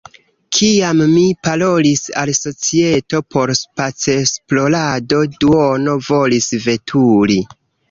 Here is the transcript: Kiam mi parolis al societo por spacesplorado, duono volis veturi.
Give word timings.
Kiam 0.59 1.01
mi 1.09 1.25
parolis 1.47 2.01
al 2.21 2.31
societo 2.37 3.21
por 3.35 3.55
spacesplorado, 3.61 5.23
duono 5.47 5.97
volis 6.11 6.51
veturi. 6.67 7.41